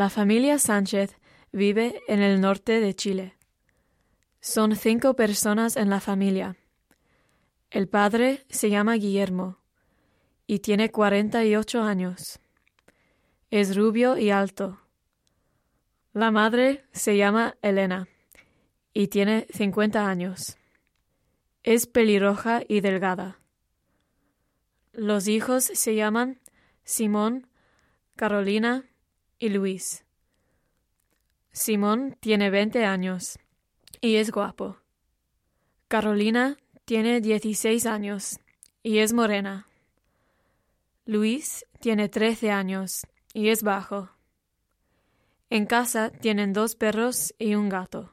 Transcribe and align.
La 0.00 0.08
familia 0.08 0.58
Sánchez 0.58 1.14
vive 1.52 2.00
en 2.08 2.22
el 2.22 2.40
norte 2.40 2.80
de 2.80 2.94
Chile. 2.94 3.36
Son 4.40 4.74
cinco 4.74 5.14
personas 5.14 5.76
en 5.76 5.90
la 5.90 6.00
familia. 6.00 6.56
El 7.68 7.86
padre 7.86 8.46
se 8.48 8.70
llama 8.70 8.94
Guillermo 8.94 9.58
y 10.46 10.60
tiene 10.60 10.90
48 10.90 11.82
años. 11.82 12.40
Es 13.50 13.76
rubio 13.76 14.16
y 14.16 14.30
alto. 14.30 14.80
La 16.14 16.30
madre 16.30 16.86
se 16.92 17.18
llama 17.18 17.58
Elena 17.60 18.08
y 18.94 19.08
tiene 19.08 19.48
50 19.52 20.08
años. 20.08 20.56
Es 21.62 21.86
pelirroja 21.86 22.62
y 22.66 22.80
delgada. 22.80 23.38
Los 24.94 25.28
hijos 25.28 25.64
se 25.64 25.94
llaman 25.94 26.40
Simón, 26.84 27.48
Carolina 28.16 28.86
y 29.40 29.48
Luis. 29.48 30.04
Simón 31.50 32.16
tiene 32.20 32.50
20 32.50 32.84
años 32.84 33.40
y 34.00 34.16
es 34.16 34.30
guapo. 34.30 34.76
Carolina 35.88 36.56
tiene 36.84 37.20
16 37.20 37.86
años 37.86 38.38
y 38.84 38.98
es 38.98 39.12
morena. 39.12 39.66
Luis 41.06 41.66
tiene 41.80 42.08
13 42.08 42.52
años 42.52 43.06
y 43.32 43.48
es 43.48 43.64
bajo. 43.64 44.10
En 45.48 45.66
casa 45.66 46.10
tienen 46.10 46.52
dos 46.52 46.76
perros 46.76 47.34
y 47.38 47.56
un 47.56 47.68
gato. 47.68 48.12